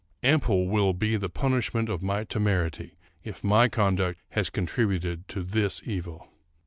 [0.23, 5.79] Ample will be the punishment of my temerity, if my conduct has contributed to this
[5.85, 6.27] evil."